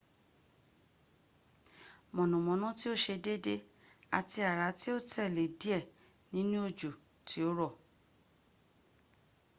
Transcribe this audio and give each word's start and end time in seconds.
mọ̀nàmọ́ná 2.15 2.67
tí 2.79 2.85
ó 2.93 2.95
ṣe 3.03 3.15
dédé 3.25 3.55
àti 4.17 4.39
àrá 4.49 4.67
ní 4.79 4.87
ó 4.95 4.97
tẹ̀lé 5.11 5.43
díẹ̀ 5.59 5.83
nínu 6.33 6.57
òjò 6.67 6.91
tí 7.27 7.37
ó 7.47 7.49
rọ̀ 7.59 7.71